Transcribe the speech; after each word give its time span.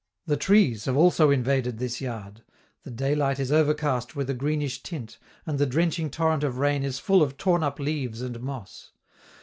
The 0.25 0.35
trees 0.35 0.85
have 0.85 0.97
also 0.97 1.29
invaded 1.29 1.77
this 1.77 2.01
yard; 2.01 2.41
the 2.81 2.89
daylight 2.89 3.39
is 3.39 3.51
overcast 3.51 4.15
with 4.15 4.31
a 4.31 4.33
greenish 4.33 4.81
tint, 4.81 5.19
and 5.45 5.59
the 5.59 5.67
drenching 5.67 6.09
torrent 6.09 6.43
of 6.43 6.57
rain 6.57 6.81
is 6.81 6.97
full 6.97 7.21
of 7.21 7.37
torn 7.37 7.61
up 7.61 7.79
leaves 7.79 8.19
and 8.23 8.39
moss. 8.39 8.93